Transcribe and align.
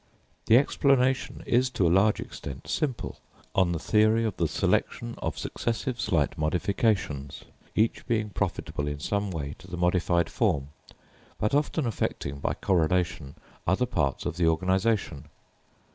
The 0.47 0.57
explanation 0.57 1.43
is 1.45 1.69
to 1.69 1.85
a 1.87 1.93
large 1.93 2.19
extent 2.19 2.67
simple, 2.67 3.19
on 3.53 3.71
the 3.71 3.77
theory 3.77 4.25
of 4.25 4.35
the 4.37 4.47
selection 4.47 5.13
of 5.19 5.37
successive 5.37 6.01
slight 6.01 6.39
modifications, 6.39 7.43
each 7.75 8.07
being 8.07 8.31
profitable 8.31 8.87
in 8.87 8.99
some 8.99 9.29
way 9.29 9.53
to 9.59 9.69
the 9.69 9.77
modified 9.77 10.27
form, 10.27 10.69
but 11.37 11.53
often 11.53 11.85
affecting 11.85 12.39
by 12.39 12.55
correlation 12.55 13.35
other 13.67 13.85
parts 13.85 14.25
of 14.25 14.37
the 14.37 14.47
organisation. 14.47 15.25